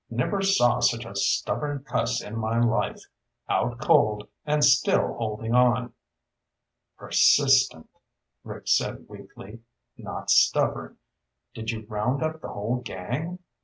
Never 0.09 0.41
saw 0.41 0.79
such 0.79 1.05
a 1.05 1.13
stubborn 1.15 1.83
cuss 1.83 2.23
in 2.23 2.35
my 2.35 2.59
life. 2.59 3.01
Out 3.47 3.77
cold, 3.79 4.27
and 4.47 4.63
still 4.65 5.13
holding 5.13 5.53
on." 5.53 5.93
"Persistent," 6.97 7.87
Rick 8.43 8.67
said 8.67 9.05
weakly. 9.07 9.61
"Not 9.99 10.31
stubborn. 10.31 10.97
Did 11.53 11.69
you 11.69 11.85
round 11.87 12.23
up 12.23 12.41
the 12.41 12.49
whole 12.49 12.77
gang?" 12.77 13.37